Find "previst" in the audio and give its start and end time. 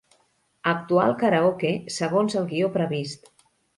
2.79-3.31